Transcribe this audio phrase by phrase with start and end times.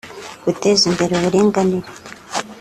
[0.45, 1.87] guteza imbere uburinganire